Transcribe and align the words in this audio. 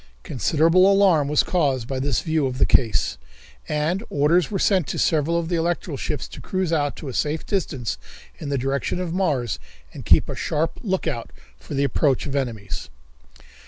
Considerable 0.23 0.91
alarm 0.91 1.27
was 1.27 1.43
caused 1.43 1.87
by 1.87 1.99
this 1.99 2.21
view 2.21 2.47
of 2.47 2.57
the 2.57 2.65
case, 2.65 3.19
and 3.69 4.01
orders 4.09 4.49
were 4.49 4.57
sent 4.57 4.87
to 4.87 4.97
several 4.97 5.37
of 5.37 5.47
the 5.47 5.55
electrical 5.57 5.95
ships 5.95 6.27
to 6.29 6.41
cruise 6.41 6.73
out 6.73 6.95
to 6.95 7.07
a 7.07 7.13
safe 7.13 7.45
distance 7.45 7.99
in 8.39 8.49
the 8.49 8.57
direction 8.57 8.99
of 8.99 9.13
Mars 9.13 9.59
and 9.93 10.03
keep 10.03 10.27
a 10.27 10.35
sharp 10.35 10.79
outlook 10.79 11.33
for 11.59 11.75
the 11.75 11.83
approach 11.83 12.25
of 12.25 12.35
enemies. 12.35 12.89